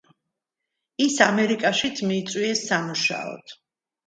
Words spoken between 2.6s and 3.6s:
სამუშაოდ.